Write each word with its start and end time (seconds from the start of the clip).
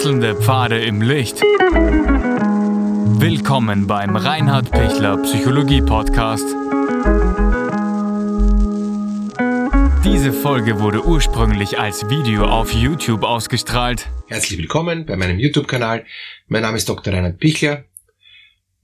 Wechselnde 0.00 0.34
Pfade 0.34 0.80
im 0.80 1.02
Licht. 1.02 1.42
Willkommen 3.20 3.86
beim 3.86 4.16
Reinhard 4.16 4.70
Pichler 4.70 5.18
Psychologie 5.18 5.82
Podcast. 5.82 6.46
Diese 10.02 10.32
Folge 10.32 10.80
wurde 10.80 11.04
ursprünglich 11.04 11.78
als 11.78 12.08
Video 12.08 12.46
auf 12.46 12.72
YouTube 12.72 13.24
ausgestrahlt. 13.24 14.08
Herzlich 14.28 14.58
willkommen 14.58 15.04
bei 15.04 15.16
meinem 15.16 15.38
YouTube-Kanal. 15.38 16.06
Mein 16.46 16.62
Name 16.62 16.78
ist 16.78 16.88
Dr. 16.88 17.12
Reinhard 17.12 17.38
Pichler. 17.38 17.84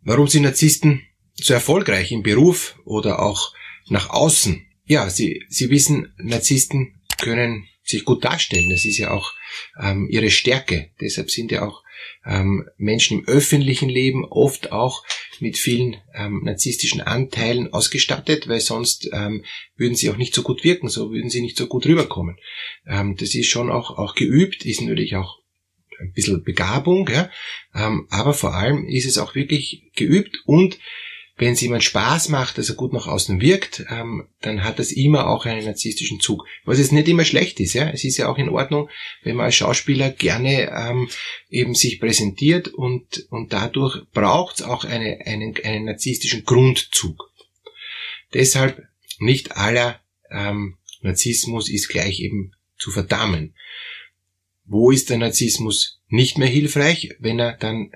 Warum 0.03 0.29
sind 0.29 0.43
Narzissten 0.43 1.01
so 1.33 1.55
erfolgreich 1.55 2.13
im 2.13 2.25
Beruf 2.25 2.79
oder 2.85 3.23
auch 3.23 3.55
nach 3.89 4.11
außen? 4.11 4.67
Ja, 4.85 5.09
Sie, 5.09 5.47
Sie 5.49 5.71
wissen, 5.71 6.13
Narzissten 6.19 7.01
können 7.17 7.67
sich 7.89 8.05
gut 8.05 8.25
darstellen. 8.25 8.71
Das 8.71 8.85
ist 8.85 8.99
ja 8.99 9.11
auch 9.11 9.33
ähm, 9.81 10.09
ihre 10.11 10.31
Stärke. 10.31 10.91
Deshalb 11.01 11.31
sind 11.31 11.53
ja 11.53 11.67
auch 11.67 11.83
ähm, 12.25 12.69
Menschen 12.77 13.21
im 13.21 13.29
öffentlichen 13.29 13.89
Leben 13.89 14.25
oft 14.25 14.73
auch 14.73 15.05
mit 15.41 15.57
vielen 15.57 15.97
ähm, 16.15 16.43
narzisstischen 16.45 17.01
Anteilen 17.01 17.73
ausgestattet, 17.73 18.49
weil 18.49 18.61
sonst 18.61 19.09
ähm, 19.13 19.45
würden 19.77 19.95
sie 19.95 20.11
auch 20.11 20.17
nicht 20.17 20.35
so 20.35 20.43
gut 20.43 20.65
wirken, 20.65 20.89
so 20.89 21.11
würden 21.11 21.31
sie 21.31 21.41
nicht 21.41 21.57
so 21.57 21.67
gut 21.67 21.87
rüberkommen. 21.87 22.37
Ähm, 22.87 23.17
das 23.17 23.35
ist 23.35 23.49
schon 23.49 23.71
auch, 23.71 23.97
auch 23.99 24.15
geübt, 24.15 24.65
ist 24.65 24.81
natürlich 24.81 25.17
auch 25.17 25.39
ein 25.99 26.13
bisschen 26.13 26.43
Begabung, 26.43 27.09
ja, 27.09 27.31
ähm, 27.75 28.07
aber 28.11 28.35
vor 28.35 28.55
allem 28.55 28.87
ist 28.87 29.07
es 29.07 29.19
auch 29.19 29.35
wirklich 29.35 29.85
geübt 29.95 30.43
und 30.45 30.79
wenn 31.39 31.53
es 31.53 31.61
jemand 31.61 31.85
Spaß 31.85 32.31
macht, 32.31 32.57
dass 32.57 32.71
er 32.71 32.77
gut 32.77 32.95
nach 32.95 33.07
außen 33.07 33.43
wirkt, 33.43 33.85
ähm, 33.91 34.27
dann 34.41 34.65
hat 34.65 34.79
das 34.79 34.91
immer 34.91 35.27
auch 35.27 35.45
einen 35.45 35.67
narzisstischen 35.67 36.19
Zug. 36.19 36.47
Was 36.65 36.79
jetzt 36.79 36.93
nicht 36.93 37.09
immer 37.09 37.27
schlecht 37.27 37.61
ist, 37.61 37.75
ja. 37.75 37.91
Es 37.91 38.05
ist 38.05 38.17
ja 38.17 38.29
auch 38.29 38.39
in 38.39 38.49
Ordnung, 38.49 38.89
wenn 39.23 39.37
man 39.37 39.47
als 39.47 39.57
Schauspieler 39.57 40.11
gerne 40.11 40.71
ähm, 40.75 41.11
eben 41.51 41.75
sich 41.75 42.01
präsentiert 42.01 42.69
und, 42.69 43.27
und 43.31 43.53
dadurch 43.53 44.03
braucht 44.13 44.57
es 44.57 44.63
auch 44.63 44.85
eine, 44.85 45.27
einen, 45.27 45.55
einen 45.63 45.85
narzisstischen 45.85 46.45
Grundzug. 46.45 47.31
Deshalb 48.33 48.83
nicht 49.19 49.57
aller 49.59 50.01
ähm, 50.31 50.79
Narzissmus 51.03 51.69
ist 51.69 51.89
gleich 51.89 52.21
eben 52.21 52.53
zu 52.79 52.91
verdammen. 52.91 53.55
Wo 54.65 54.91
ist 54.91 55.11
der 55.11 55.19
Narzissmus 55.19 56.01
nicht 56.09 56.39
mehr 56.39 56.49
hilfreich, 56.49 57.15
wenn 57.19 57.39
er 57.39 57.53
dann 57.53 57.93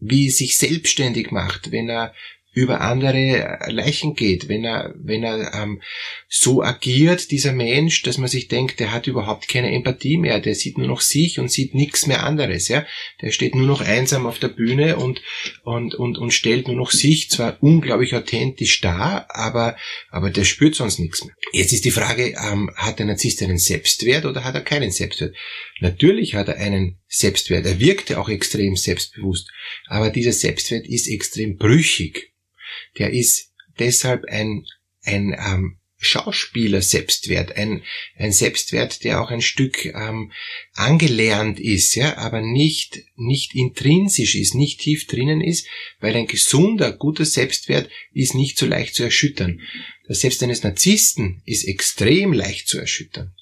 wie 0.00 0.30
sich 0.30 0.58
selbstständig 0.58 1.32
macht, 1.32 1.72
wenn 1.72 1.88
er 1.88 2.14
über 2.52 2.80
andere 2.80 3.58
Leichen 3.68 4.14
geht, 4.14 4.48
wenn 4.48 4.64
er, 4.64 4.94
wenn 4.96 5.22
er 5.22 5.52
ähm, 5.54 5.80
so 6.28 6.62
agiert, 6.62 7.30
dieser 7.30 7.52
Mensch, 7.52 8.02
dass 8.02 8.18
man 8.18 8.28
sich 8.28 8.48
denkt, 8.48 8.80
der 8.80 8.90
hat 8.90 9.06
überhaupt 9.06 9.48
keine 9.48 9.70
Empathie 9.70 10.16
mehr, 10.16 10.40
der 10.40 10.54
sieht 10.54 10.78
nur 10.78 10.88
noch 10.88 11.00
sich 11.00 11.38
und 11.38 11.50
sieht 11.50 11.74
nichts 11.74 12.06
mehr 12.06 12.24
anderes, 12.24 12.68
ja. 12.68 12.84
Der 13.22 13.30
steht 13.30 13.54
nur 13.54 13.66
noch 13.66 13.80
einsam 13.80 14.26
auf 14.26 14.38
der 14.38 14.48
Bühne 14.48 14.96
und, 14.96 15.22
und, 15.62 15.94
und, 15.94 16.18
und 16.18 16.32
stellt 16.32 16.66
nur 16.66 16.76
noch 16.76 16.90
sich, 16.90 17.30
zwar 17.30 17.58
unglaublich 17.62 18.14
authentisch 18.14 18.80
dar, 18.80 19.26
aber, 19.28 19.76
aber 20.10 20.30
der 20.30 20.44
spürt 20.44 20.74
sonst 20.74 20.98
nichts 20.98 21.24
mehr. 21.24 21.34
Jetzt 21.52 21.72
ist 21.72 21.84
die 21.84 21.90
Frage, 21.90 22.34
ähm, 22.50 22.70
hat 22.76 22.98
der 22.98 23.06
Narzisst 23.06 23.42
einen 23.42 23.58
Selbstwert 23.58 24.24
oder 24.24 24.44
hat 24.44 24.54
er 24.54 24.62
keinen 24.62 24.90
Selbstwert? 24.90 25.34
Natürlich 25.80 26.34
hat 26.34 26.48
er 26.48 26.56
einen 26.56 26.98
Selbstwert, 27.08 27.66
er 27.66 27.80
wirkte 27.80 28.20
auch 28.20 28.28
extrem 28.28 28.76
selbstbewusst, 28.76 29.50
aber 29.86 30.10
dieser 30.10 30.32
Selbstwert 30.32 30.86
ist 30.86 31.08
extrem 31.08 31.56
brüchig 31.56 32.28
der 32.98 33.12
ist 33.12 33.52
deshalb 33.78 34.24
ein, 34.26 34.66
ein 35.02 35.34
ähm, 35.38 35.78
Schauspieler-Selbstwert, 36.00 37.56
ein, 37.56 37.82
ein 38.16 38.30
Selbstwert, 38.30 39.02
der 39.02 39.20
auch 39.20 39.30
ein 39.30 39.40
Stück 39.40 39.84
ähm, 39.84 40.32
angelernt 40.74 41.58
ist, 41.58 41.96
ja, 41.96 42.16
aber 42.18 42.40
nicht, 42.40 43.00
nicht 43.16 43.54
intrinsisch 43.54 44.36
ist, 44.36 44.54
nicht 44.54 44.80
tief 44.80 45.08
drinnen 45.08 45.40
ist, 45.40 45.66
weil 45.98 46.14
ein 46.14 46.28
gesunder, 46.28 46.92
guter 46.92 47.24
Selbstwert 47.24 47.90
ist 48.12 48.34
nicht 48.34 48.58
so 48.58 48.66
leicht 48.66 48.94
zu 48.94 49.02
erschüttern. 49.02 49.60
Der 50.08 50.14
Selbst 50.14 50.42
eines 50.42 50.62
Narzissten 50.62 51.42
ist 51.44 51.64
extrem 51.64 52.32
leicht 52.32 52.68
zu 52.68 52.78
erschüttern. 52.78 53.34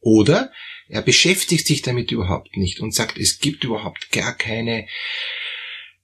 Oder 0.00 0.50
er 0.88 1.02
beschäftigt 1.02 1.66
sich 1.66 1.82
damit 1.82 2.10
überhaupt 2.10 2.56
nicht 2.56 2.80
und 2.80 2.94
sagt, 2.94 3.18
es 3.18 3.38
gibt 3.38 3.64
überhaupt 3.64 4.10
gar 4.10 4.36
keine 4.36 4.86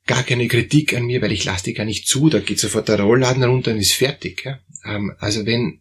gar 0.07 0.23
keine 0.23 0.49
Kritik 0.49 0.95
an 0.95 1.07
mir, 1.07 1.23
weil 1.23 1.33
ich 1.33 1.45
lasse 1.45 1.65
die 1.65 1.75
gar 1.75 1.87
nicht 1.87 2.07
zu, 2.07 2.29
da 2.29 2.39
geht 2.39 2.59
sofort 2.59 2.89
der 2.89 3.01
Rollladen 3.01 3.43
runter 3.43 3.73
und 3.73 3.79
ist 3.79 3.95
fertig. 3.95 4.47
Ähm, 4.85 5.15
also 5.19 5.47
wenn, 5.47 5.81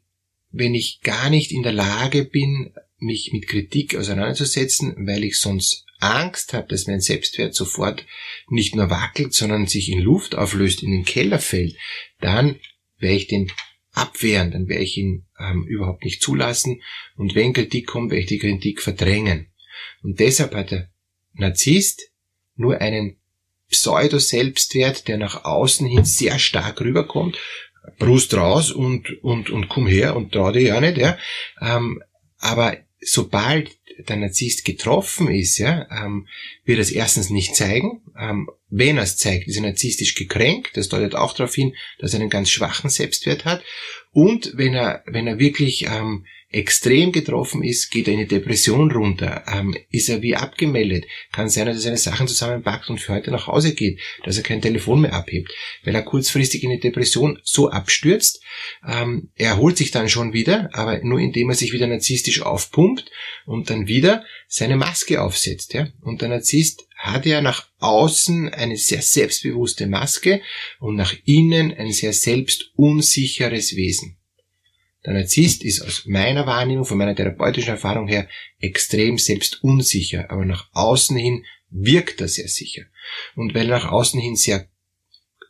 wenn 0.51 0.73
ich 0.75 1.01
gar 1.01 1.29
nicht 1.29 1.51
in 1.51 1.63
der 1.63 1.73
Lage 1.73 2.23
bin, 2.23 2.73
mich 2.99 3.31
mit 3.33 3.47
Kritik 3.47 3.95
auseinanderzusetzen, 3.95 4.95
weil 5.05 5.25
ich 5.25 5.39
sonst 5.39 5.85
Angst 5.99 6.53
habe, 6.53 6.67
dass 6.69 6.87
mein 6.87 7.01
Selbstwert 7.01 7.53
sofort 7.53 8.05
nicht 8.47 8.75
nur 8.75 8.89
wackelt, 8.89 9.33
sondern 9.33 9.67
sich 9.67 9.89
in 9.89 9.99
Luft 9.99 10.35
auflöst, 10.35 10.83
in 10.83 10.91
den 10.91 11.05
Keller 11.05 11.39
fällt, 11.39 11.75
dann 12.19 12.59
werde 12.99 13.15
ich 13.15 13.27
den 13.27 13.51
abwehren, 13.93 14.51
dann 14.51 14.67
werde 14.67 14.83
ich 14.83 14.97
ihn 14.97 15.25
ähm, 15.39 15.65
überhaupt 15.67 16.03
nicht 16.03 16.21
zulassen 16.21 16.81
und 17.15 17.35
wenn 17.35 17.53
Kritik 17.53 17.87
kommt, 17.87 18.11
werde 18.11 18.21
ich 18.21 18.27
die 18.27 18.39
Kritik 18.39 18.81
verdrängen. 18.81 19.47
Und 20.01 20.19
deshalb 20.19 20.53
hat 20.55 20.71
der 20.71 20.89
Narzisst 21.33 22.11
nur 22.55 22.79
einen 22.79 23.17
Pseudo-Selbstwert, 23.69 25.07
der 25.07 25.17
nach 25.17 25.45
außen 25.45 25.87
hin 25.87 26.05
sehr 26.05 26.37
stark 26.37 26.79
rüberkommt. 26.81 27.37
Brust 27.97 28.33
raus 28.35 28.71
und, 28.71 29.23
und, 29.23 29.49
und 29.49 29.67
komm 29.67 29.87
her 29.87 30.15
und 30.15 30.31
trau 30.31 30.51
dich 30.51 30.67
ja 30.67 30.79
nicht, 30.79 30.97
ja. 30.97 31.17
Ähm, 31.59 32.01
aber 32.37 32.77
sobald 33.01 33.71
der 34.07 34.17
Narzisst 34.17 34.65
getroffen 34.65 35.29
ist, 35.29 35.57
ja, 35.57 35.87
ähm, 35.91 36.27
wird 36.65 36.79
es 36.79 36.91
erstens 36.91 37.29
nicht 37.29 37.55
zeigen. 37.55 38.01
Ähm, 38.17 38.49
wenn 38.69 38.97
er 38.97 39.03
es 39.03 39.17
zeigt, 39.17 39.47
ist 39.47 39.57
er 39.57 39.63
narzisstisch 39.63 40.15
gekränkt. 40.15 40.75
Das 40.77 40.89
deutet 40.89 41.15
auch 41.15 41.33
darauf 41.33 41.53
hin, 41.53 41.75
dass 41.99 42.13
er 42.13 42.21
einen 42.21 42.29
ganz 42.29 42.49
schwachen 42.49 42.89
Selbstwert 42.89 43.45
hat. 43.45 43.63
Und 44.11 44.53
wenn 44.55 44.73
er, 44.73 45.03
wenn 45.05 45.27
er 45.27 45.39
wirklich 45.39 45.85
ähm, 45.87 46.25
extrem 46.53 47.11
getroffen 47.11 47.63
ist, 47.63 47.89
geht 47.89 48.07
er 48.07 48.13
in 48.13 48.19
die 48.19 48.27
Depression 48.27 48.91
runter, 48.91 49.43
ähm, 49.51 49.75
ist 49.89 50.07
er 50.09 50.21
wie 50.21 50.35
abgemeldet, 50.35 51.05
kann 51.31 51.49
sein, 51.49 51.65
dass 51.65 51.77
er 51.77 51.81
seine 51.81 51.97
Sachen 51.97 52.27
zusammenpackt 52.27 52.89
und 52.89 53.01
für 53.01 53.13
heute 53.13 53.31
nach 53.31 53.47
Hause 53.47 53.73
geht, 53.73 53.99
dass 54.23 54.37
er 54.37 54.43
kein 54.43 54.61
Telefon 54.61 55.01
mehr 55.01 55.13
abhebt, 55.13 55.51
weil 55.83 55.95
er 55.95 56.03
kurzfristig 56.03 56.63
in 56.63 56.69
die 56.69 56.79
Depression 56.79 57.39
so 57.43 57.69
abstürzt. 57.69 58.41
Ähm, 58.87 59.31
er 59.35 59.49
erholt 59.49 59.77
sich 59.77 59.91
dann 59.91 60.09
schon 60.09 60.33
wieder, 60.33 60.69
aber 60.73 60.99
nur 61.03 61.19
indem 61.19 61.49
er 61.49 61.55
sich 61.55 61.73
wieder 61.73 61.87
narzisstisch 61.87 62.41
aufpumpt 62.43 63.09
und 63.45 63.69
dann 63.69 63.87
wieder 63.87 64.23
seine 64.47 64.75
Maske 64.75 65.21
aufsetzt. 65.21 65.73
Ja? 65.73 65.87
Und 66.01 66.21
der 66.21 66.29
Narzisst 66.29 66.87
hat 66.97 67.25
ja 67.25 67.41
nach 67.41 67.67
außen 67.79 68.49
eine 68.49 68.77
sehr 68.77 69.01
selbstbewusste 69.01 69.87
Maske 69.87 70.41
und 70.79 70.95
nach 70.95 71.13
innen 71.25 71.73
ein 71.73 71.91
sehr 71.91 72.13
selbstunsicheres 72.13 73.75
Wesen. 73.75 74.17
Der 75.05 75.13
Narzisst 75.13 75.63
ist 75.63 75.81
aus 75.81 76.05
meiner 76.05 76.45
Wahrnehmung, 76.45 76.85
von 76.85 76.97
meiner 76.97 77.15
therapeutischen 77.15 77.71
Erfahrung 77.71 78.07
her, 78.07 78.27
extrem 78.59 79.17
selbstunsicher, 79.17 80.31
aber 80.31 80.45
nach 80.45 80.69
außen 80.73 81.17
hin 81.17 81.45
wirkt 81.69 82.21
er 82.21 82.27
sehr 82.27 82.47
sicher. 82.47 82.83
Und 83.35 83.53
weil 83.53 83.69
er 83.69 83.79
nach 83.79 83.91
außen 83.91 84.19
hin 84.19 84.35
sehr 84.35 84.67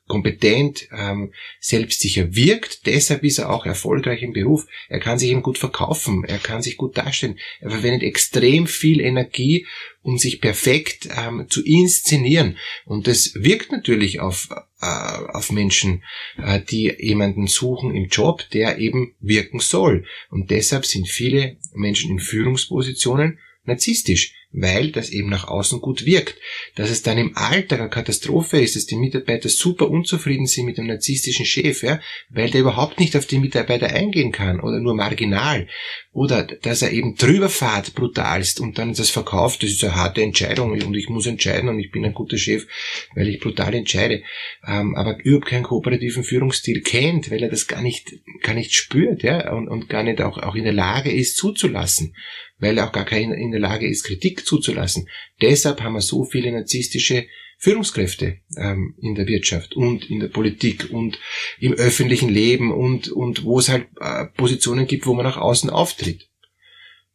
kompetent, 0.08 0.88
ähm, 0.92 1.34
selbstsicher 1.60 2.36
wirkt. 2.36 2.86
Deshalb 2.86 3.24
ist 3.24 3.38
er 3.38 3.50
auch 3.50 3.66
erfolgreich 3.66 4.22
im 4.22 4.34
Beruf. 4.34 4.66
Er 4.90 5.00
kann 5.00 5.18
sich 5.18 5.32
eben 5.32 5.42
gut 5.42 5.58
verkaufen, 5.58 6.24
er 6.26 6.40
kann 6.40 6.62
sich 6.62 6.78
gut 6.78 6.98
darstellen. 6.98 7.40
Er 7.62 7.72
verwendet 7.72 8.04
extrem 8.04 8.68
viel 8.68 9.00
Energie, 9.00 9.66
um 10.02 10.18
sich 10.18 10.42
perfekt 10.42 11.08
ähm, 11.18 11.48
zu 11.50 11.64
inszenieren. 11.64 12.58
Und 12.86 13.08
das 13.08 13.32
wirkt 13.36 13.72
natürlich 13.72 14.20
auf, 14.20 14.50
äh, 14.82 14.86
auf 14.86 15.52
Menschen, 15.52 16.04
äh, 16.38 16.60
die 16.60 16.94
jemanden 17.00 17.48
suchen 17.48 17.96
im 17.96 18.08
Job, 18.08 18.44
der 18.52 18.80
eben 18.80 19.16
wirken 19.22 19.60
soll. 19.60 20.06
Und 20.30 20.52
deshalb 20.52 20.86
sind 20.86 21.08
viele 21.08 21.58
Menschen 21.74 22.12
in 22.12 22.20
Führungspositionen 22.20 23.40
narzisstisch 23.66 24.34
weil 24.54 24.92
das 24.92 25.10
eben 25.10 25.30
nach 25.30 25.48
außen 25.48 25.82
gut 25.82 26.06
wirkt. 26.06 26.36
Dass 26.76 26.90
es 26.90 27.02
dann 27.02 27.18
im 27.18 27.36
Alltag 27.36 27.80
eine 27.80 27.90
Katastrophe 27.90 28.62
ist, 28.62 28.76
dass 28.76 28.86
die 28.86 28.96
Mitarbeiter 28.96 29.50
super 29.50 29.90
unzufrieden 29.90 30.46
sind 30.46 30.66
mit 30.66 30.78
dem 30.78 30.88
narzisstischen 30.88 31.46
Chef, 31.46 31.84
ja, 31.84 32.00
weil 32.30 32.50
der 32.50 32.62
überhaupt 32.62 33.00
nicht 33.00 33.18
auf 33.18 33.26
die 33.26 33.40
Mitarbeiter 33.40 33.88
eingehen 33.88 34.32
kann 34.32 34.60
oder 34.60 34.80
nur 34.80 34.96
marginal. 34.96 35.68
Oder 36.14 36.44
dass 36.44 36.84
er 36.84 36.92
eben 36.92 37.16
drüber 37.16 37.50
fährt 37.50 37.96
brutalst 37.96 38.60
und 38.60 38.78
dann 38.78 38.94
das 38.94 39.10
verkauft, 39.10 39.64
das 39.64 39.72
ist 39.72 39.84
eine 39.84 39.96
harte 39.96 40.22
Entscheidung 40.22 40.72
und 40.72 40.94
ich 40.94 41.10
muss 41.10 41.26
entscheiden 41.26 41.70
und 41.70 41.80
ich 41.80 41.92
bin 41.92 42.06
ein 42.06 42.14
guter 42.14 42.38
Chef, 42.38 42.68
weil 43.16 43.28
ich 43.28 43.40
brutal 43.40 43.74
entscheide. 43.74 44.22
Ähm, 44.66 44.96
aber 44.96 45.18
überhaupt 45.24 45.48
keinen 45.48 45.64
kooperativen 45.64 46.24
Führungsstil 46.24 46.82
kennt, 46.82 47.32
weil 47.32 47.42
er 47.42 47.50
das 47.50 47.68
gar 47.68 47.82
nicht, 47.82 48.14
gar 48.44 48.54
nicht 48.54 48.76
spürt, 48.76 49.24
ja, 49.24 49.52
und, 49.54 49.68
und 49.68 49.90
gar 49.90 50.04
nicht 50.04 50.22
auch, 50.22 50.38
auch 50.38 50.54
in 50.54 50.66
der 50.66 50.74
Lage 50.74 51.12
ist 51.12 51.36
zuzulassen 51.36 52.16
weil 52.60 52.78
er 52.78 52.88
auch 52.88 52.94
gar 52.94 53.04
keiner 53.04 53.36
in 53.36 53.52
der 53.52 53.60
Lage 53.60 53.88
ist, 53.88 54.06
Kritik 54.06 54.46
zuzulassen. 54.46 55.10
Deshalb 55.42 55.82
haben 55.82 55.94
wir 55.94 56.02
so 56.02 56.24
viele 56.24 56.50
narzisstische 56.52 57.28
Führungskräfte 57.64 58.40
ähm, 58.58 58.94
in 59.00 59.16
der 59.16 59.26
Wirtschaft 59.26 59.74
und 59.78 60.10
in 60.10 60.20
der 60.20 60.28
Politik 60.28 60.90
und 60.92 61.18
im 61.60 61.72
öffentlichen 61.72 62.28
Leben 62.28 62.74
und, 62.74 63.08
und 63.08 63.46
wo 63.46 63.58
es 63.58 63.70
halt 63.70 63.88
äh, 64.02 64.26
Positionen 64.36 64.86
gibt, 64.86 65.06
wo 65.06 65.14
man 65.14 65.24
nach 65.24 65.38
außen 65.38 65.70
auftritt. 65.70 66.28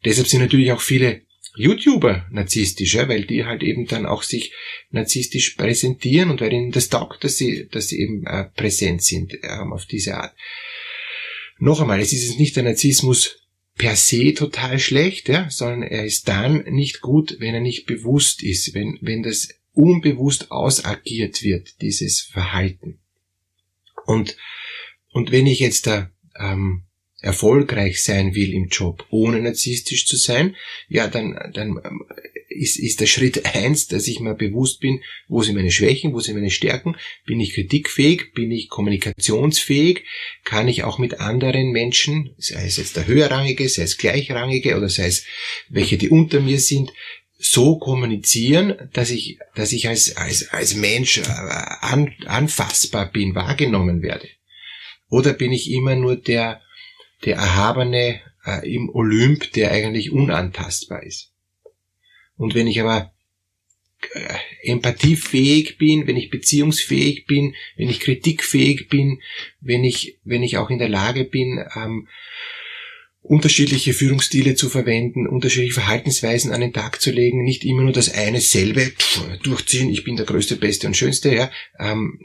Deshalb 0.06 0.26
sind 0.26 0.40
natürlich 0.40 0.72
auch 0.72 0.80
viele 0.80 1.20
YouTuber 1.54 2.26
narzisstisch, 2.30 2.94
ja, 2.94 3.10
weil 3.10 3.26
die 3.26 3.44
halt 3.44 3.62
eben 3.62 3.86
dann 3.86 4.06
auch 4.06 4.22
sich 4.22 4.54
narzisstisch 4.90 5.50
präsentieren 5.50 6.30
und 6.30 6.40
weil 6.40 6.54
ihnen 6.54 6.72
das 6.72 6.88
taugt, 6.88 7.24
dass 7.24 7.36
sie, 7.36 7.68
dass 7.70 7.88
sie 7.88 8.00
eben 8.00 8.24
äh, 8.26 8.44
präsent 8.44 9.02
sind 9.02 9.34
ähm, 9.42 9.74
auf 9.74 9.84
diese 9.84 10.16
Art. 10.16 10.34
Noch 11.58 11.82
einmal, 11.82 12.00
es 12.00 12.14
ist 12.14 12.38
nicht 12.38 12.56
der 12.56 12.62
Narzissmus 12.62 13.42
per 13.76 13.96
se 13.96 14.32
total 14.32 14.78
schlecht, 14.78 15.28
ja, 15.28 15.50
sondern 15.50 15.82
er 15.82 16.06
ist 16.06 16.26
dann 16.26 16.64
nicht 16.70 17.02
gut, 17.02 17.36
wenn 17.38 17.52
er 17.52 17.60
nicht 17.60 17.84
bewusst 17.84 18.42
ist, 18.42 18.72
wenn, 18.72 18.96
wenn 19.02 19.22
das 19.22 19.57
unbewusst 19.78 20.50
ausagiert 20.50 21.44
wird, 21.44 21.80
dieses 21.82 22.20
Verhalten. 22.20 22.98
Und, 24.06 24.36
und 25.12 25.30
wenn 25.30 25.46
ich 25.46 25.60
jetzt 25.60 25.86
da 25.86 26.10
ähm, 26.36 26.82
erfolgreich 27.20 28.02
sein 28.02 28.34
will 28.34 28.52
im 28.54 28.66
Job, 28.66 29.06
ohne 29.10 29.40
narzisstisch 29.40 30.06
zu 30.06 30.16
sein, 30.16 30.56
ja, 30.88 31.06
dann, 31.06 31.38
dann 31.54 31.80
ähm, 31.84 32.04
ist, 32.48 32.76
ist 32.76 33.00
der 33.00 33.06
Schritt 33.06 33.46
eins, 33.54 33.86
dass 33.86 34.08
ich 34.08 34.18
mir 34.18 34.34
bewusst 34.34 34.80
bin, 34.80 35.00
wo 35.28 35.42
sind 35.42 35.54
meine 35.54 35.70
Schwächen, 35.70 36.12
wo 36.12 36.18
sind 36.18 36.34
meine 36.34 36.50
Stärken, 36.50 36.96
bin 37.24 37.38
ich 37.38 37.54
kritikfähig, 37.54 38.32
bin 38.34 38.50
ich 38.50 38.68
kommunikationsfähig, 38.68 40.04
kann 40.42 40.66
ich 40.66 40.82
auch 40.82 40.98
mit 40.98 41.20
anderen 41.20 41.70
Menschen, 41.70 42.34
sei 42.36 42.66
es 42.66 42.78
jetzt 42.78 42.96
der 42.96 43.06
höherrangige, 43.06 43.68
sei 43.68 43.82
es 43.82 43.96
gleichrangige 43.96 44.76
oder 44.76 44.88
sei 44.88 45.06
es 45.06 45.24
welche, 45.68 45.98
die 45.98 46.08
unter 46.08 46.40
mir 46.40 46.58
sind, 46.58 46.92
so 47.38 47.78
kommunizieren, 47.78 48.90
dass 48.92 49.10
ich, 49.10 49.38
dass 49.54 49.72
ich 49.72 49.88
als, 49.88 50.16
als, 50.16 50.48
als 50.48 50.74
Mensch 50.74 51.18
äh, 51.18 51.22
an, 51.28 52.12
anfassbar 52.26 53.06
bin, 53.10 53.34
wahrgenommen 53.34 54.02
werde. 54.02 54.28
Oder 55.08 55.32
bin 55.32 55.52
ich 55.52 55.70
immer 55.70 55.94
nur 55.94 56.16
der, 56.16 56.60
der 57.24 57.36
Erhabene 57.36 58.20
äh, 58.44 58.68
im 58.68 58.90
Olymp, 58.90 59.52
der 59.52 59.70
eigentlich 59.70 60.10
unantastbar 60.10 61.04
ist. 61.04 61.32
Und 62.36 62.54
wenn 62.54 62.66
ich 62.66 62.80
aber 62.80 63.12
äh, 64.12 64.34
empathiefähig 64.62 65.78
bin, 65.78 66.06
wenn 66.06 66.16
ich 66.16 66.30
beziehungsfähig 66.30 67.26
bin, 67.26 67.54
wenn 67.76 67.88
ich 67.88 68.00
kritikfähig 68.00 68.88
bin, 68.88 69.20
wenn 69.60 69.84
ich, 69.84 70.18
wenn 70.24 70.42
ich 70.42 70.56
auch 70.56 70.70
in 70.70 70.78
der 70.78 70.88
Lage 70.88 71.24
bin, 71.24 71.64
ähm, 71.76 72.08
unterschiedliche 73.22 73.92
Führungsstile 73.92 74.54
zu 74.54 74.68
verwenden, 74.68 75.26
unterschiedliche 75.26 75.74
Verhaltensweisen 75.74 76.52
an 76.52 76.60
den 76.60 76.72
Tag 76.72 77.00
zu 77.00 77.10
legen, 77.10 77.42
nicht 77.42 77.64
immer 77.64 77.82
nur 77.82 77.92
das 77.92 78.12
eine 78.12 78.40
selbe 78.40 78.92
durchziehen, 79.42 79.90
ich 79.90 80.04
bin 80.04 80.16
der 80.16 80.26
Größte, 80.26 80.56
Beste 80.56 80.86
und 80.86 80.96
Schönste, 80.96 81.34
ja. 81.34 81.50
Ähm, 81.78 82.18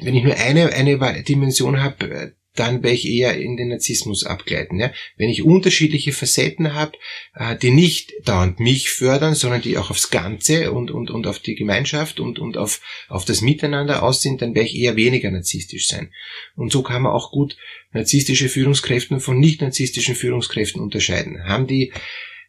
wenn 0.00 0.14
ich 0.14 0.24
nur 0.24 0.36
eine, 0.36 0.72
eine 0.72 1.22
Dimension 1.22 1.82
habe, 1.82 2.34
dann 2.58 2.82
werde 2.82 2.96
ich 2.96 3.08
eher 3.08 3.36
in 3.36 3.56
den 3.56 3.68
Narzissmus 3.68 4.24
abgleiten. 4.24 4.78
Ja? 4.80 4.92
Wenn 5.16 5.28
ich 5.28 5.44
unterschiedliche 5.44 6.12
Facetten 6.12 6.74
habe, 6.74 6.92
äh, 7.34 7.56
die 7.56 7.70
nicht 7.70 8.12
dauernd 8.24 8.60
mich 8.60 8.90
fördern, 8.90 9.34
sondern 9.34 9.62
die 9.62 9.78
auch 9.78 9.90
aufs 9.90 10.10
Ganze 10.10 10.72
und, 10.72 10.90
und, 10.90 11.10
und 11.10 11.26
auf 11.26 11.38
die 11.38 11.54
Gemeinschaft 11.54 12.20
und, 12.20 12.38
und 12.38 12.56
auf, 12.56 12.80
auf 13.08 13.24
das 13.24 13.40
Miteinander 13.40 14.02
aus 14.02 14.22
sind, 14.22 14.42
dann 14.42 14.54
werde 14.54 14.68
ich 14.68 14.76
eher 14.76 14.96
weniger 14.96 15.30
narzisstisch 15.30 15.88
sein. 15.88 16.12
Und 16.56 16.72
so 16.72 16.82
kann 16.82 17.02
man 17.02 17.12
auch 17.12 17.30
gut 17.30 17.56
narzisstische 17.92 18.48
Führungskräfte 18.48 19.20
von 19.20 19.38
nicht 19.38 19.60
narzisstischen 19.60 20.14
Führungskräften 20.14 20.80
unterscheiden. 20.80 21.44
Haben 21.44 21.66
die 21.66 21.92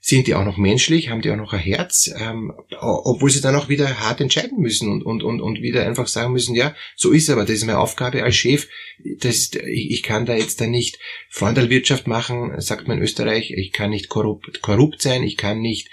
sind 0.02 0.28
die 0.28 0.36
auch 0.36 0.46
noch 0.46 0.58
menschlich, 0.58 1.10
haben 1.10 1.22
die 1.22 1.32
auch 1.32 1.36
noch 1.36 1.54
ein 1.54 1.60
Herz, 1.60 2.10
ähm, 2.18 2.54
obwohl 2.80 3.30
sie 3.30 3.42
dann 3.42 3.56
auch 3.56 3.68
wieder 3.68 4.00
hart 4.00 4.22
entscheiden 4.22 4.60
müssen 4.60 4.90
und, 4.90 5.04
und, 5.04 5.24
und, 5.24 5.42
und 5.42 5.62
wieder 5.62 5.86
einfach 5.86 6.08
sagen 6.08 6.32
müssen, 6.32 6.56
ja, 6.56 6.74
so 6.96 7.12
ist 7.12 7.30
aber, 7.30 7.42
das 7.42 7.56
ist 7.56 7.66
meine 7.66 7.80
Aufgabe 7.80 8.24
als 8.24 8.36
Chef, 8.36 8.68
das 9.04 9.36
ist, 9.36 9.56
ich 9.56 10.02
kann 10.04 10.26
da 10.26 10.36
jetzt 10.36 10.62
da 10.62 10.68
nicht 10.68 11.00
Freundalwirtschaft 11.30 12.08
machen, 12.08 12.60
sagt 12.62 12.88
man 12.88 12.98
in 12.98 13.04
Österreich, 13.04 13.52
ich 13.52 13.72
kann 13.72 13.90
nicht 13.90 14.10
korrupt, 14.10 14.62
korrupt 14.62 15.02
sein, 15.02 15.24
ich 15.24 15.38
kann 15.38 15.60
nicht 15.60 15.90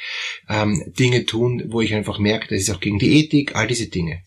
ähm, 0.48 0.92
Dinge 0.98 1.26
tun, 1.26 1.64
wo 1.68 1.80
ich 1.80 1.94
einfach 1.94 2.18
merke, 2.18 2.48
das 2.48 2.62
ist 2.62 2.70
auch 2.70 2.80
gegen 2.80 2.98
die 2.98 3.18
Ethik, 3.18 3.56
all 3.56 3.66
diese 3.66 3.88
Dinge. 3.88 4.22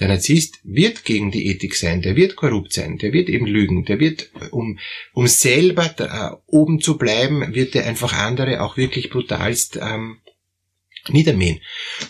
Der 0.00 0.08
Narzisst 0.08 0.58
wird 0.64 1.04
gegen 1.04 1.30
die 1.30 1.46
Ethik 1.46 1.74
sein, 1.74 2.00
der 2.00 2.16
wird 2.16 2.34
korrupt 2.34 2.72
sein, 2.72 2.96
der 2.96 3.12
wird 3.12 3.28
eben 3.28 3.46
lügen, 3.46 3.84
der 3.84 4.00
wird, 4.00 4.30
um, 4.50 4.78
um 5.12 5.26
selber 5.26 5.92
da, 5.94 6.32
äh, 6.32 6.36
oben 6.46 6.80
zu 6.80 6.96
bleiben, 6.96 7.54
wird 7.54 7.74
er 7.74 7.86
einfach 7.86 8.14
andere 8.14 8.62
auch 8.62 8.78
wirklich 8.78 9.10
brutalst 9.10 9.78
ähm, 9.82 10.18
niedermähen. 11.08 11.60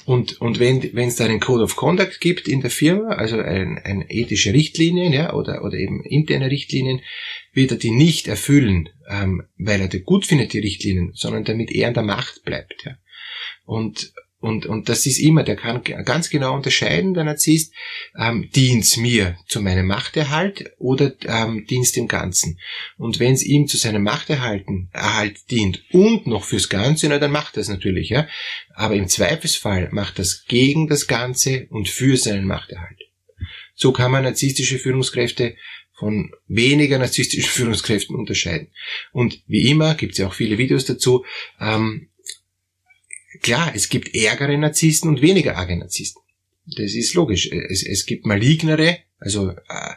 Und, 0.05 0.41
und 0.41 0.61
wenn 0.61 0.81
es 0.95 1.17
da 1.17 1.25
einen 1.25 1.41
Code 1.41 1.65
of 1.65 1.77
Conduct 1.77 2.21
gibt 2.21 2.47
in 2.47 2.61
der 2.61 2.71
Firma, 2.71 3.15
also 3.15 3.39
ein, 3.39 3.79
ein 3.79 4.05
ethische 4.09 4.53
Richtlinien 4.53 5.13
ja, 5.13 5.33
oder, 5.33 5.65
oder 5.65 5.75
eben 5.75 6.05
interne 6.05 6.51
Richtlinien, 6.51 7.01
wird 7.53 7.73
er 7.73 7.79
die 7.79 7.91
nicht 7.91 8.29
erfüllen, 8.29 8.91
ähm, 9.09 9.43
weil 9.57 9.81
er 9.81 9.89
die 9.89 10.03
gut 10.03 10.27
findet, 10.27 10.53
die 10.53 10.61
Richtlinien, 10.61 11.13
sondern 11.15 11.45
damit 11.45 11.73
er 11.73 11.89
an 11.89 11.95
der 11.95 12.03
Macht 12.03 12.45
bleibt. 12.45 12.85
Ja. 12.85 12.97
Und, 13.65 14.13
und, 14.43 14.67
und 14.67 14.89
das 14.89 15.07
ist 15.07 15.21
immer, 15.21 15.45
der 15.45 15.55
kann 15.55 15.85
ganz 15.85 16.29
genau 16.29 16.55
unterscheiden, 16.55 17.15
der 17.15 17.23
Narzisst, 17.23 17.73
ähm, 18.19 18.51
dient 18.55 18.97
mir 18.97 19.37
zu 19.47 19.63
meinem 19.63 19.87
Machterhalt 19.87 20.73
oder 20.79 21.13
ähm, 21.27 21.65
dient 21.71 21.95
dem 21.95 22.09
Ganzen. 22.09 22.59
Und 22.97 23.21
wenn 23.21 23.35
es 23.35 23.45
ihm 23.45 23.69
zu 23.69 23.77
seinem 23.77 24.03
Machterhalten 24.03 24.91
Erhalt 24.93 25.49
dient 25.53 25.85
und 25.93 26.27
noch 26.27 26.45
fürs 26.45 26.69
Ganze, 26.69 27.09
na, 27.09 27.21
dann 27.21 27.31
macht 27.31 27.57
das 27.57 27.69
natürlich, 27.69 28.09
ja. 28.09 28.27
Aber 28.75 28.97
im 28.97 29.07
Zweifelsfall 29.07 29.91
macht 29.93 30.19
das 30.19 30.45
gegen 30.47 30.89
das 30.89 31.07
Ganze 31.07 31.69
und 31.71 31.89
für 31.89 32.17
seinen 32.17 32.45
Machterhalt. 32.45 32.99
So 33.77 33.93
kann 33.93 34.11
man 34.11 34.25
narzisstische 34.25 34.81
Führungskräfte 34.81 35.55
von 35.93 36.33
weniger 36.49 36.99
narzisstischen 36.99 37.49
Führungskräften 37.49 38.17
unterscheiden. 38.17 38.73
Und 39.13 39.41
wie 39.47 39.69
immer 39.71 39.95
gibt 39.95 40.13
es 40.13 40.19
ja 40.19 40.27
auch 40.27 40.35
viele 40.35 40.59
Videos 40.59 40.85
dazu. 40.85 41.25
Ähm, 41.61 42.09
klar, 43.41 43.73
es 43.75 43.89
gibt 43.89 44.15
ärgere 44.15 44.57
Narzissten 44.59 45.09
und 45.09 45.23
weniger 45.23 45.57
arge 45.57 45.77
Narzissten. 45.77 46.23
Das 46.67 46.95
ist 46.95 47.15
logisch. 47.15 47.51
Es, 47.51 47.85
es 47.85 48.07
gibt 48.07 48.27
malignere, 48.27 48.99
also 49.19 49.51
äh, 49.51 49.95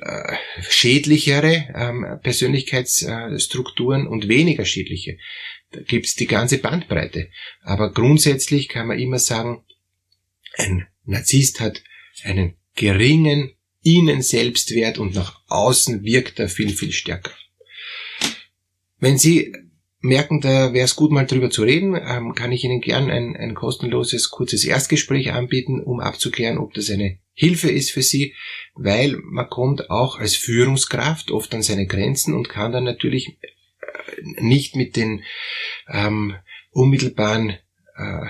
äh, 0.00 0.36
schädlichere 0.68 1.68
ähm, 1.74 2.18
Persönlichkeitsstrukturen 2.22 4.06
und 4.06 4.28
weniger 4.28 4.64
schädliche. 4.64 5.18
Da 5.70 5.80
gibt's 5.80 6.14
die 6.14 6.26
ganze 6.26 6.58
Bandbreite. 6.58 7.30
Aber 7.62 7.92
grundsätzlich 7.92 8.68
kann 8.68 8.86
man 8.88 8.98
immer 8.98 9.18
sagen, 9.18 9.64
ein 10.54 10.86
Narzisst 11.04 11.60
hat 11.60 11.82
einen 12.22 12.56
geringen 12.74 13.52
Innen-Selbstwert 13.82 14.98
und 14.98 15.14
nach 15.14 15.40
außen 15.46 16.02
wirkt 16.04 16.38
er 16.38 16.50
viel, 16.50 16.70
viel 16.70 16.92
stärker. 16.92 17.32
Wenn 18.98 19.16
Sie 19.16 19.54
merken, 20.00 20.40
da 20.40 20.72
wäre 20.72 20.84
es 20.84 20.96
gut, 20.96 21.10
mal 21.10 21.26
drüber 21.26 21.50
zu 21.50 21.62
reden, 21.62 21.94
ähm, 21.94 22.34
kann 22.34 22.52
ich 22.52 22.64
Ihnen 22.64 22.80
gern 22.80 23.10
ein, 23.10 23.36
ein 23.36 23.54
kostenloses, 23.54 24.30
kurzes 24.30 24.64
Erstgespräch 24.64 25.32
anbieten, 25.32 25.80
um 25.80 26.00
abzuklären, 26.00 26.58
ob 26.58 26.74
das 26.74 26.90
eine 26.90 27.18
Hilfe 27.34 27.70
ist 27.70 27.90
für 27.90 28.02
Sie, 28.02 28.34
weil 28.74 29.16
man 29.22 29.48
kommt 29.48 29.90
auch 29.90 30.18
als 30.18 30.34
Führungskraft 30.34 31.30
oft 31.30 31.54
an 31.54 31.62
seine 31.62 31.86
Grenzen 31.86 32.34
und 32.34 32.48
kann 32.48 32.72
dann 32.72 32.84
natürlich 32.84 33.38
äh, 33.40 34.42
nicht 34.42 34.76
mit 34.76 34.96
den 34.96 35.22
ähm, 35.88 36.34
unmittelbaren 36.70 37.58
äh, 37.96 38.26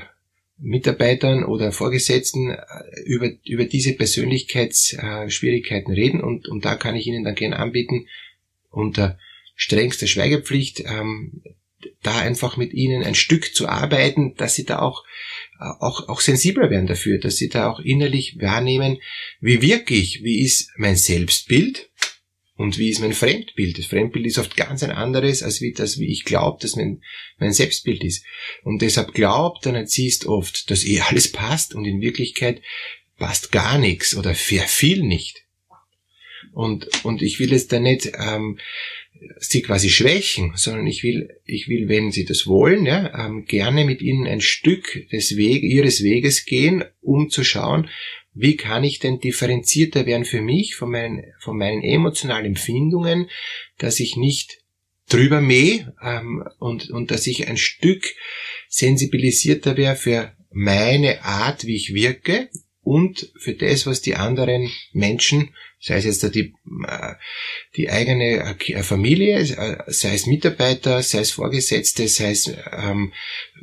Mitarbeitern 0.59 1.45
oder 1.45 1.73
Vorgesetzten 1.73 2.51
äh, 2.51 2.59
über, 3.05 3.31
über 3.45 3.65
diese 3.65 3.93
Persönlichkeitsschwierigkeiten 3.95 5.93
reden. 5.93 6.21
Und, 6.21 6.49
und 6.49 6.65
da 6.65 6.75
kann 6.77 6.97
ich 6.97 7.07
Ihnen 7.07 7.25
dann 7.25 7.35
gern 7.35 7.53
anbieten, 7.53 8.07
unter 8.71 9.19
strengster 9.59 10.07
Schweigepflicht 10.07 10.85
ähm, 10.87 11.43
da 12.03 12.19
einfach 12.19 12.57
mit 12.57 12.73
ihnen 12.73 13.03
ein 13.03 13.17
Stück 13.17 13.55
zu 13.55 13.69
arbeiten, 13.69 14.35
dass 14.37 14.55
sie 14.55 14.65
da 14.65 14.79
auch, 14.79 15.05
äh, 15.61 15.65
auch, 15.81 16.09
auch 16.09 16.21
sensibler 16.21 16.71
werden 16.71 16.87
dafür, 16.87 17.19
dass 17.19 17.37
sie 17.37 17.49
da 17.49 17.71
auch 17.71 17.81
innerlich 17.81 18.38
wahrnehmen, 18.41 18.99
wie 19.41 19.61
wirke 19.61 19.95
ich, 19.95 20.23
wie 20.23 20.41
ist 20.41 20.71
mein 20.77 20.97
Selbstbild 20.97 21.91
und 22.55 22.79
wie 22.79 22.88
ist 22.88 23.00
mein 23.00 23.12
Fremdbild. 23.12 23.79
Das 23.79 23.87
Fremdbild 23.87 24.27
ist 24.27 24.38
oft 24.38 24.57
ganz 24.57 24.85
ein 24.85 24.93
anderes, 24.93 25.43
als 25.43 25.61
wie 25.61 25.73
das, 25.73 25.99
wie 25.99 26.11
ich 26.11 26.25
glaube, 26.25 26.59
dass 26.62 26.77
mein, 26.77 27.03
mein 27.38 27.53
Selbstbild 27.53 28.05
ist. 28.05 28.25
Und 28.62 28.81
deshalb 28.81 29.12
glaubt 29.12 29.65
der 29.65 29.73
Narzisst 29.73 30.27
oft, 30.27 30.71
dass 30.71 30.85
eh 30.85 31.00
alles 31.00 31.33
passt 31.33 31.75
und 31.75 31.85
in 31.85 32.00
Wirklichkeit 32.00 32.62
passt 33.19 33.50
gar 33.50 33.79
nichts 33.79 34.17
oder 34.17 34.35
viel 34.35 35.03
nicht. 35.03 35.45
Und, 36.53 37.05
und 37.05 37.23
ich 37.23 37.38
will 37.41 37.53
es 37.53 37.69
da 37.69 37.79
nicht 37.79 38.12
ähm, 38.19 38.59
sie 39.39 39.63
quasi 39.63 39.91
schwächen, 39.91 40.53
sondern 40.57 40.87
ich 40.87 41.03
will, 41.03 41.29
ich 41.45 41.69
will, 41.69 41.89
wenn 41.89 42.11
sie 42.11 42.25
das 42.25 42.47
wollen, 42.47 42.87
ja, 42.87 43.27
ähm, 43.27 43.45
gerne 43.45 43.85
mit 43.85 44.03
ihnen 44.03 44.27
ein 44.27 44.41
Stück 44.41 45.09
des 45.11 45.37
Weg, 45.37 45.63
ihres 45.63 46.03
Weges 46.03 46.45
gehen, 46.45 46.85
um 47.01 47.31
zu 47.31 47.45
schauen, 47.45 47.89
wie 48.35 48.57
kann 48.57 48.85
ich 48.85 48.99
denn 48.99 49.19
differenzierter 49.19 50.07
werden 50.07 50.25
für 50.25 50.41
mich 50.41 50.77
von 50.77 50.91
meinen, 50.91 51.25
von 51.41 51.57
meinen 51.57 51.83
emotionalen 51.83 52.47
Empfindungen, 52.47 53.29
dass 53.79 54.01
ich 54.01 54.17
nicht 54.17 54.59
drüber 55.09 55.41
mähe 55.41 55.95
ähm, 56.03 56.45
und, 56.59 56.91
und 56.91 57.11
dass 57.11 57.27
ich 57.27 57.49
ein 57.49 57.57
Stück 57.57 58.05
sensibilisierter 58.69 59.77
wäre 59.77 59.97
für 59.97 60.33
meine 60.51 61.25
Art, 61.25 61.67
wie 61.67 61.77
ich 61.77 61.95
wirke 61.95 62.49
und 62.83 63.33
für 63.39 63.55
das, 63.55 63.87
was 63.87 64.03
die 64.03 64.15
anderen 64.15 64.71
Menschen 64.93 65.55
sei 65.81 65.97
es 65.97 66.05
jetzt 66.05 66.35
die, 66.35 66.55
die 67.77 67.91
eigene 67.91 68.57
Familie, 68.83 69.45
sei 69.45 70.15
es 70.15 70.27
Mitarbeiter, 70.27 71.03
sei 71.03 71.21
es 71.21 71.31
Vorgesetzte, 71.31 72.09
sei 72.09 72.31
es 72.31 72.53
ähm, 72.73 73.13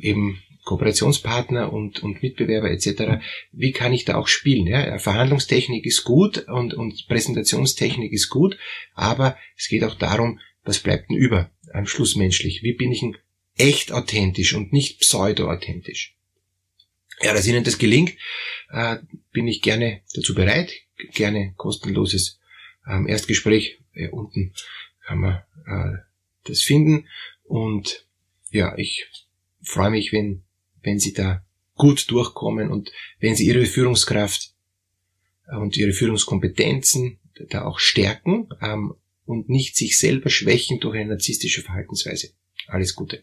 eben 0.00 0.42
Kooperationspartner 0.66 1.72
und, 1.72 2.02
und 2.02 2.22
Mitbewerber 2.22 2.70
etc. 2.70 3.22
Wie 3.52 3.72
kann 3.72 3.92
ich 3.92 4.04
da 4.04 4.16
auch 4.16 4.26
spielen? 4.26 4.66
Ja? 4.66 4.98
Verhandlungstechnik 4.98 5.86
ist 5.86 6.04
gut 6.04 6.48
und, 6.48 6.74
und 6.74 7.06
Präsentationstechnik 7.08 8.12
ist 8.12 8.28
gut, 8.28 8.58
aber 8.94 9.38
es 9.56 9.68
geht 9.68 9.84
auch 9.84 9.94
darum, 9.94 10.40
was 10.64 10.80
bleibt 10.80 11.08
denn 11.08 11.16
über 11.16 11.50
am 11.72 11.86
Schluss 11.86 12.16
menschlich? 12.16 12.62
Wie 12.62 12.74
bin 12.74 12.90
ich 12.90 13.00
denn 13.00 13.16
echt 13.56 13.92
authentisch 13.92 14.54
und 14.54 14.72
nicht 14.72 15.00
pseudo-authentisch? 15.00 16.15
Ja, 17.22 17.32
dass 17.32 17.46
Ihnen 17.46 17.64
das 17.64 17.78
gelingt, 17.78 18.14
äh, 18.70 18.98
bin 19.32 19.48
ich 19.48 19.62
gerne 19.62 20.02
dazu 20.14 20.34
bereit. 20.34 20.72
Gerne 21.12 21.54
kostenloses 21.56 22.38
ähm, 22.86 23.06
Erstgespräch. 23.06 23.80
Äh, 23.92 24.08
unten 24.08 24.52
kann 25.04 25.18
man 25.18 25.42
äh, 25.66 25.98
das 26.44 26.62
finden. 26.62 27.08
Und 27.44 28.06
ja, 28.50 28.76
ich 28.76 29.06
freue 29.62 29.90
mich, 29.90 30.12
wenn 30.12 30.42
wenn 30.86 30.98
sie 30.98 31.12
da 31.12 31.44
gut 31.74 32.10
durchkommen 32.10 32.70
und 32.70 32.90
wenn 33.18 33.34
sie 33.36 33.46
ihre 33.46 33.66
Führungskraft 33.66 34.54
äh, 35.48 35.56
und 35.56 35.76
ihre 35.76 35.92
Führungskompetenzen 35.92 37.18
da 37.50 37.66
auch 37.66 37.78
stärken 37.78 38.48
ähm, 38.62 38.94
und 39.26 39.50
nicht 39.50 39.76
sich 39.76 39.98
selber 39.98 40.30
schwächen 40.30 40.80
durch 40.80 40.96
eine 40.96 41.10
narzisstische 41.10 41.60
Verhaltensweise. 41.60 42.30
Alles 42.68 42.94
Gute. 42.94 43.22